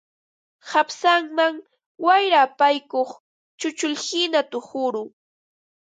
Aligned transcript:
Qapsanman 0.69 1.55
wayra 2.05 2.37
apaykuq 2.47 3.09
chunchullhina 3.59 4.39
tuquru 4.51 5.03